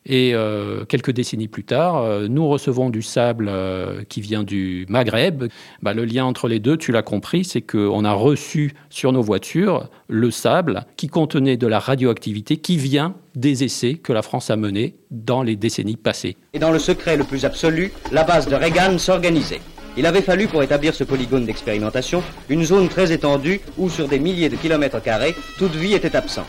Et 0.09 0.35
euh, 0.35 0.85
quelques 0.87 1.11
décennies 1.11 1.49
plus 1.49 1.65
tard, 1.65 1.99
euh, 1.99 2.29
nous 2.29 2.49
recevons 2.49 2.89
du 2.89 3.03
sable 3.03 3.47
euh, 3.49 4.03
qui 4.09 4.23
vient 4.23 4.43
du 4.43 4.87
Maghreb. 4.89 5.45
Bah, 5.83 5.93
le 5.93 6.07
lien 6.07 6.25
entre 6.25 6.49
les 6.49 6.61
deux, 6.61 6.79
tu 6.79 6.93
l'as 6.93 7.03
compris, 7.03 7.45
c'est 7.45 7.61
qu'on 7.61 8.05
a 8.05 8.13
reçu 8.13 8.73
sur 8.89 9.13
nos 9.13 9.21
voitures 9.21 9.89
le 10.09 10.31
sable 10.31 10.87
qui 10.97 11.09
contenait 11.09 11.59
de 11.59 11.67
la 11.67 11.79
radioactivité 11.79 12.57
qui 12.57 12.79
vient 12.79 13.15
des 13.35 13.65
essais 13.65 13.95
que 13.95 14.15
la 14.15 14.23
France 14.23 14.51
a 14.51 14.57
menés 14.57 14.97
dans 15.11 15.43
les 15.43 15.57
décennies 15.57 15.97
passées. 15.97 16.37
Et 16.55 16.59
dans 16.59 16.71
le 16.71 16.79
secret 16.79 17.17
le 17.19 17.25
plus 17.25 17.45
absolu, 17.45 17.93
la 18.11 18.25
base 18.25 18.49
de 18.49 18.55
Reagan 18.55 18.97
s'organisait. 18.99 19.61
Il 19.99 20.07
avait 20.07 20.23
fallu, 20.23 20.47
pour 20.47 20.63
établir 20.63 20.95
ce 20.95 21.05
polygone 21.05 21.45
d'expérimentation, 21.45 22.23
une 22.49 22.65
zone 22.65 22.89
très 22.89 23.13
étendue 23.13 23.61
où, 23.77 23.91
sur 23.91 24.09
des 24.09 24.19
milliers 24.19 24.49
de 24.49 24.57
kilomètres 24.57 25.03
carrés, 25.03 25.35
toute 25.59 25.75
vie 25.75 25.95
était 25.95 26.17
absente. 26.17 26.47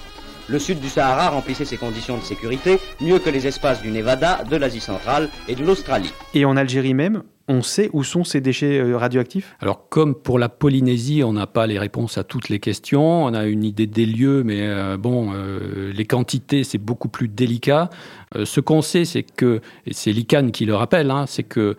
Le 0.50 0.58
sud 0.58 0.79
du 0.79 0.89
Sahara 0.89 1.29
remplissait 1.29 1.63
ces 1.63 1.77
conditions 1.77 2.18
de 2.18 2.24
sécurité 2.24 2.79
mieux 3.01 3.20
que 3.20 3.29
les 3.29 3.46
espaces 3.46 3.84
du 3.84 3.91
Nevada, 3.91 4.44
de 4.50 4.58
l'Asie 4.58 4.79
centrale 4.79 5.29
et 5.48 5.53
de 5.53 5.63
l'Australie. 5.63 6.12
Et 6.34 6.44
en 6.44 6.58
Algérie 6.58 6.96
même, 6.96 7.22
on 7.48 7.62
sait 7.62 7.91
où 7.94 8.03
sont 8.03 8.24
ces 8.24 8.41
déchets 8.41 8.79
euh, 8.79 8.98
radioactifs? 8.98 9.56
Alors, 9.60 9.89
comme 9.89 10.15
pour 10.15 10.39
la 10.39 10.50
Polynésie, 10.50 11.24
on 11.24 11.34
n'a 11.34 11.46
pas 11.46 11.68
les 11.68 11.77
réponses 11.77 12.18
à 12.18 12.24
toutes 12.24 12.50
les 12.50 12.60
questions. 12.60 13.25
On 13.25 13.34
a 13.36 13.46
une 13.46 13.63
idée 13.63 13.86
des 13.86 14.08
lieux, 14.08 14.44
mais 14.44 14.62
euh, 14.62 14.98
bon, 14.98 15.34
euh, 15.36 15.94
les 15.94 16.06
quantités, 16.06 16.63
c'est 16.63 16.79
beaucoup 16.79 17.10
plus 17.10 17.27
délicat. 17.27 17.91
ce 18.44 18.60
qu'on 18.60 18.82
sait, 18.82 19.06
c'est 19.06 19.24
que, 19.24 19.62
et 19.86 19.94
c'est 19.94 20.12
l'ICANN 20.12 20.51
qui 20.51 20.65
le 20.65 20.74
rappelle, 20.74 21.12
hein, 21.12 21.25
c'est 21.27 21.44
que 21.44 21.75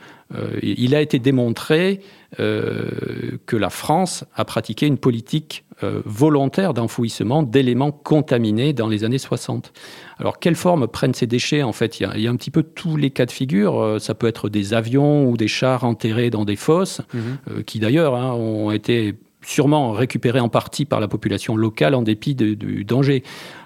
il 0.62 0.94
a 0.94 1.00
été 1.00 1.18
démontré 1.18 2.02
que 2.38 3.56
la 3.56 3.68
France 3.68 4.24
a 4.36 4.44
pratiqué 4.44 4.86
une 4.86 4.96
politique 4.96 5.64
euh, 5.82 6.02
volontaire 6.04 6.74
d'enfouissement 6.74 7.42
d'éléments 7.42 7.92
contaminés 7.92 8.72
dans 8.72 8.88
les 8.88 9.04
années 9.04 9.18
60. 9.18 9.72
Alors, 10.18 10.38
quelle 10.38 10.54
forme 10.54 10.86
prennent 10.86 11.14
ces 11.14 11.26
déchets 11.26 11.62
En 11.62 11.72
fait, 11.72 12.00
il 12.00 12.20
y, 12.20 12.26
a, 12.26 12.30
un 12.30 12.36
petit 12.36 12.50
peu 12.50 12.62
tous 12.62 12.96
les 12.96 13.10
cas 13.10 13.26
de 13.26 13.30
figure. 13.30 13.80
Euh, 13.80 13.98
ça 13.98 14.14
peut 14.14 14.26
être 14.26 14.48
des 14.48 14.74
avions 14.74 15.28
ou 15.28 15.36
des 15.36 15.48
chars 15.48 15.84
enterrés 15.84 16.30
dans 16.30 16.44
des 16.44 16.56
fosses, 16.56 17.00
mhm. 17.14 17.20
euh, 17.50 17.62
qui 17.62 17.78
d'ailleurs 17.78 18.14
hein, 18.14 18.32
ont 18.32 18.70
été 18.70 19.14
sûrement 19.42 19.92
récupérés 19.92 20.40
en 20.40 20.50
partie 20.50 20.84
par 20.84 21.00
la 21.00 21.08
population 21.08 21.56
locale 21.56 21.94
en 21.94 22.02
dépit 22.02 22.34
du 22.34 22.84
danger. 22.84 23.22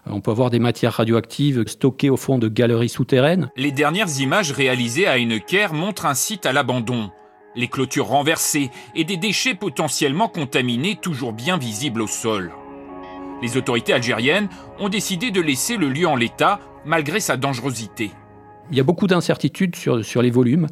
On 0.06 0.20
peut 0.20 0.30
avoir 0.30 0.50
des 0.50 0.60
matières 0.60 0.92
radioactives 0.92 1.64
stockées 1.66 2.10
au 2.10 2.16
fond 2.16 2.38
de 2.38 2.46
galeries 2.46 2.88
souterraines. 2.88 3.50
Les 3.56 3.72
dernières 3.72 4.20
images 4.20 4.52
réalisées 4.52 5.08
à 5.08 5.18
une 5.18 5.40
montrent 5.72 6.06
un 6.06 6.14
site 6.14 6.46
à 6.46 6.52
l'abandon 6.52 7.10
les 7.56 7.68
clôtures 7.68 8.06
renversées 8.06 8.70
et 8.94 9.04
des 9.04 9.16
déchets 9.16 9.54
potentiellement 9.54 10.28
contaminés 10.28 10.96
toujours 10.96 11.32
bien 11.32 11.56
visibles 11.56 12.02
au 12.02 12.06
sol. 12.06 12.52
Les 13.42 13.56
autorités 13.56 13.92
algériennes 13.92 14.48
ont 14.78 14.88
décidé 14.88 15.30
de 15.30 15.40
laisser 15.40 15.76
le 15.76 15.88
lieu 15.88 16.06
en 16.06 16.16
l'état 16.16 16.60
malgré 16.84 17.20
sa 17.20 17.36
dangerosité. 17.36 18.10
Il 18.70 18.76
y 18.76 18.80
a 18.80 18.84
beaucoup 18.84 19.06
d'incertitudes 19.06 19.76
sur, 19.76 20.22
les 20.22 20.30
volumes, 20.30 20.68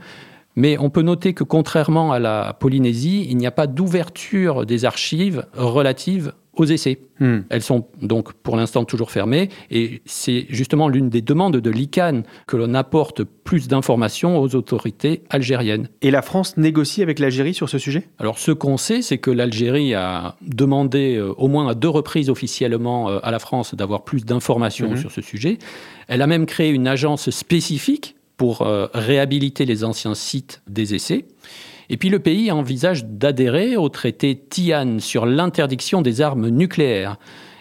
mais 0.57 0.79
on 0.79 0.91
peut 0.91 1.03
noter 1.03 1.35
que 1.35 1.45
contrairement 1.45 2.13
à 2.13 2.19
la 2.19 2.57
Polynésie, 2.59 3.27
il 3.29 3.37
n'y 3.37 3.47
a 3.47 3.51
pas 3.51 3.67
d'ouverture 3.67 4.65
des 4.65 4.85
archives 4.85 5.47
relatives 5.55 6.33
aux 6.55 6.65
essais. 6.65 6.99
Hmm. 7.19 7.41
Elles 7.49 7.63
sont 7.63 7.87
donc 8.03 8.33
pour 8.35 8.57
l'instant 8.57 8.85
toujours 8.85 9.11
fermées 9.11 9.49
et 9.71 10.03
c'est 10.05 10.47
justement 10.51 10.89
l'une 10.89 11.09
des 11.09 11.23
demandes 11.23 11.57
de 11.57 11.71
l'ICANN 11.71 12.25
que 12.47 12.57
l'on 12.57 12.75
apporte 12.75 13.25
plus 13.25 13.69
d'informations 13.69 14.39
aux 14.39 14.55
autorités 14.55 15.23
algériennes. 15.31 15.89
Et 16.03 16.11
la 16.11 16.23
France 16.23 16.57
négocie 16.57 17.03
avec 17.03 17.19
l'Algérie 17.19 17.55
sur 17.55 17.69
ce 17.69 17.79
sujet? 17.79 18.09
Alors 18.19 18.39
ce 18.39 18.53
qu'on 18.53 18.77
sait, 18.77 19.03
c'est 19.03 19.19
que 19.19 19.31
l'Algérie 19.31 19.95
a 19.95 20.37
demandé 20.43 21.17
euh, 21.17 21.33
au 21.39 21.49
moins 21.49 21.69
à 21.69 21.75
deux 21.75 21.89
reprises 21.89 22.29
officiellement 22.29 23.09
euh, 23.09 23.19
à 23.23 23.31
la 23.31 23.39
France 23.39 23.75
d'avoir 23.75 24.05
plus 24.05 24.25
d'informations 24.25 24.91
Mhm. 24.91 24.97
sur 24.97 25.11
ce 25.11 25.23
sujet. 25.23 25.59
Elle 26.09 26.23
a 26.23 26.27
même 26.27 26.47
créé 26.47 26.71
une 26.71 26.87
agence 26.87 27.31
spécifique 27.31 28.17
pour 28.37 28.63
euh, 28.63 28.89
réhabiliter 28.93 29.65
les 29.65 29.85
anciens 29.85 30.15
sites 30.15 30.63
des 30.69 30.95
essais. 30.95 31.25
Et 31.93 31.99
puis 31.99 32.09
le 32.09 32.21
pays 32.21 32.51
envisage 32.51 33.05
d'adhérer 33.05 33.77
au 33.77 33.91
traité 33.91 34.35
TIAN 34.35 34.99
sur 34.99 35.27
l'interdiction 35.27 36.01
des 36.01 36.23
armes 36.23 36.49
nucléaires. 36.49 37.19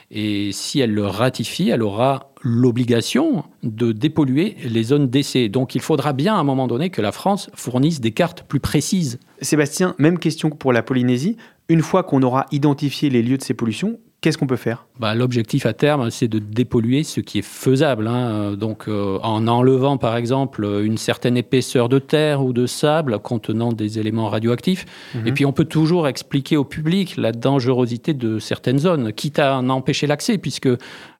Et 0.10 0.54
si 0.54 0.80
elle 0.80 0.94
le 0.94 1.06
ratifie, 1.06 1.68
elle 1.68 1.84
aura 1.84 2.32
l'obligation 2.42 3.44
de 3.62 3.92
dépolluer 3.92 4.56
les 4.64 4.84
zones 4.84 5.10
d'essai. 5.10 5.50
Donc 5.50 5.76
il 5.76 5.82
faudra 5.82 6.14
bien 6.14 6.34
à 6.34 6.38
un 6.38 6.46
moment 6.46 6.68
donné 6.68 6.90
que 6.90 7.02
la 7.02 7.12
France 7.12 7.50
fournisse 7.56 8.00
des 8.00 8.12
cartes 8.12 8.44
plus 8.44 8.62
précises. 8.62 9.20
Sébastien, 9.42 9.96
même 9.98 10.18
question 10.18 10.50
que 10.50 10.56
pour 10.56 10.72
la 10.72 10.82
Polynésie. 10.82 11.36
Une 11.68 11.82
fois 11.82 12.04
qu'on 12.04 12.22
aura 12.22 12.46
identifié 12.54 13.10
les 13.10 13.24
lieux 13.24 13.38
de 13.38 13.44
ces 13.44 13.54
pollutions, 13.54 14.00
qu'est-ce 14.22 14.38
qu'on 14.38 14.48
peut 14.48 14.56
faire? 14.56 14.86
Bah, 15.00 15.16
L'objectif 15.16 15.66
à 15.66 15.74
terme, 15.74 16.10
c'est 16.12 16.28
de 16.28 16.40
dépolluer 16.40 17.04
ce 17.04 17.20
qui 17.20 17.40
est 17.40 17.46
faisable. 17.46 18.08
hein. 18.08 18.54
Donc, 18.54 18.88
euh, 18.88 19.18
en 19.24 19.48
enlevant, 19.48 19.98
par 19.98 20.16
exemple, 20.16 20.64
une 20.84 20.98
certaine 20.98 21.38
épaisseur 21.38 21.90
de 21.90 22.00
terre 22.00 22.44
ou 22.44 22.54
de 22.54 22.68
sable 22.68 23.20
contenant 23.20 23.74
des 23.74 24.00
éléments 24.00 24.30
radioactifs. 24.30 24.86
Mhm. 25.16 25.28
Et 25.28 25.32
puis, 25.32 25.46
on 25.46 25.52
peut 25.52 25.66
toujours 25.66 26.08
expliquer 26.08 26.56
au 26.56 26.64
public 26.64 27.18
la 27.18 27.32
dangerosité 27.32 28.14
de 28.14 28.40
certaines 28.40 28.80
zones, 28.80 29.12
quitte 29.12 29.40
à 29.40 29.58
en 29.58 29.70
empêcher 29.70 30.08
l'accès, 30.08 30.38
puisque 30.38 30.70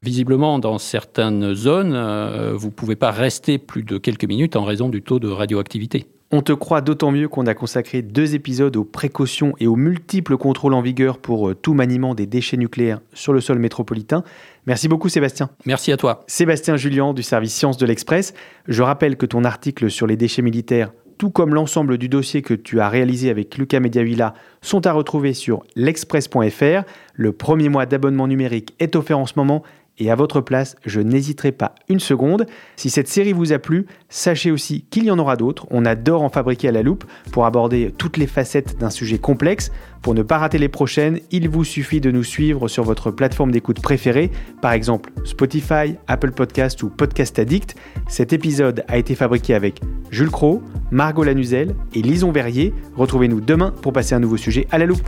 visiblement, 0.04 0.60
dans 0.60 0.78
certaines 0.78 1.54
zones, 1.54 1.94
euh, 1.96 2.54
vous 2.56 2.68
ne 2.68 2.72
pouvez 2.72 2.96
pas 2.96 3.12
rester 3.12 3.58
plus 3.58 3.84
de 3.84 3.98
quelques 3.98 4.26
minutes 4.26 4.56
en 4.56 4.64
raison 4.64 4.90
du 4.90 5.02
taux 5.02 5.20
de 5.20 5.28
radioactivité. 5.28 6.06
On 6.34 6.42
te 6.42 6.54
croit 6.54 6.80
d'autant 6.80 7.12
mieux 7.12 7.28
qu'on 7.28 7.46
a 7.46 7.54
consacré 7.54 8.02
deux 8.02 8.36
épisodes 8.36 8.78
aux 8.78 8.86
précautions 8.86 9.54
et 9.60 9.68
aux 9.68 9.76
multiples 9.76 10.38
contrôles 10.38 10.74
en 10.74 10.82
vigueur 10.82 11.18
pour 11.18 11.50
euh, 11.50 11.56
tout 11.56 11.74
maniement 11.74 12.16
des 12.16 12.26
déchets 12.26 12.56
nucléaires 12.56 13.02
sur 13.14 13.34
le 13.34 13.42
sol 13.42 13.60
métropolitain. 13.60 14.24
Merci 14.66 14.88
beaucoup 14.88 15.10
Sébastien. 15.10 15.50
Merci 15.66 15.92
à 15.92 15.98
toi. 15.98 16.24
Sébastien 16.28 16.78
Julien 16.78 17.14
du 17.14 17.22
service 17.22 17.54
Sciences 17.54 17.78
de 17.78 17.86
l'Express. 17.86 18.34
Je 18.70 18.82
rappelle 18.82 19.18
que 19.18 19.26
ton 19.26 19.44
article 19.44 19.92
sur 19.92 20.08
les 20.08 20.16
déchets 20.16 20.42
militaires, 20.42 20.94
tout 21.18 21.32
comme 21.32 21.54
l'ensemble 21.54 21.98
du 21.98 22.08
dossier 22.08 22.42
que 22.42 22.54
tu 22.54 22.80
as 22.80 22.88
réalisé 22.88 23.30
avec 23.30 23.58
Lucas 23.58 23.82
Mediavilla, 23.82 24.34
sont 24.62 24.88
à 24.88 24.94
retrouver 24.94 25.34
sur 25.34 25.64
l'express.fr. 25.76 26.84
Le 27.14 27.32
premier 27.34 27.68
mois 27.68 27.86
d'abonnement 27.86 28.30
numérique 28.30 28.74
est 28.80 28.96
offert 28.96 29.20
en 29.20 29.26
ce 29.26 29.34
moment 29.36 29.64
et 30.02 30.10
à 30.10 30.16
votre 30.16 30.42
place, 30.42 30.76
je 30.84 31.00
n'hésiterai 31.00 31.52
pas 31.52 31.76
une 31.88 32.00
seconde. 32.00 32.48
Si 32.76 32.90
cette 32.90 33.08
série 33.08 33.34
vous 33.34 33.54
a 33.54 33.60
plu, 33.60 33.86
sachez 34.10 34.50
aussi 34.50 34.84
qu'il 34.90 35.04
y 35.04 35.12
en 35.12 35.20
aura 35.20 35.36
d'autres. 35.36 35.68
On 35.70 35.86
adore 35.86 36.24
en 36.24 36.30
fabriquer 36.30 36.70
à 36.70 36.72
la 36.72 36.82
loupe 36.82 37.04
pour 37.32 37.46
aborder 37.46 37.94
toutes 37.96 38.18
les 38.18 38.26
facettes 38.26 38.80
d'un 38.80 38.90
sujet 38.90 39.20
complexe. 39.20 39.72
Pour 40.02 40.16
ne 40.16 40.24
pas 40.24 40.40
rater 40.40 40.58
les 40.58 40.70
prochaines, 40.70 41.20
il 41.30 41.48
vous 41.50 41.64
suffit 41.64 42.02
de 42.02 42.10
nous 42.10 42.24
suivre 42.24 42.68
sur 42.68 42.84
votre 42.84 43.12
plateforme 43.12 43.52
d'écoute 43.52 43.80
préférée, 43.80 44.32
par 44.60 44.72
exemple 44.72 45.12
Spotify, 45.24 45.96
Apple 46.08 46.32
Podcast 46.32 46.82
ou 46.82 46.90
Podcast 46.90 47.38
Addict. 47.38 47.76
Cet 48.08 48.34
épisode 48.34 48.84
a 48.88 48.98
été 48.98 49.14
fabriqué 49.14 49.54
avec 49.54 49.82
Jules 50.10 50.32
Cro, 50.32 50.64
Margot 50.90 51.24
Lanuzel 51.24 51.76
et 51.94 52.02
Lison 52.02 52.32
Verrier. 52.32 52.74
Retrouvez-nous 52.96 53.40
demain 53.40 53.72
pour 53.84 53.94
passer 53.94 54.16
un 54.16 54.20
nouveau 54.20 54.38
sujet 54.38 54.66
à 54.72 54.80
la 54.80 54.88
loupe. 54.88 55.08